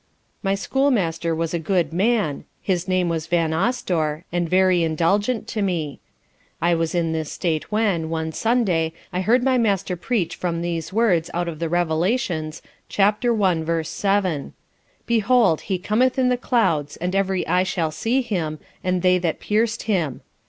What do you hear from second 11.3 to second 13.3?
out of the Revelations, chap. i.